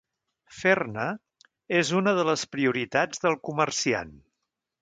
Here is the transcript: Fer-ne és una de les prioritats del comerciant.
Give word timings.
Fer-ne 0.59 1.03
és 1.81 1.93
una 2.01 2.15
de 2.21 2.25
les 2.31 2.47
prioritats 2.57 3.25
del 3.27 3.41
comerciant. 3.51 4.19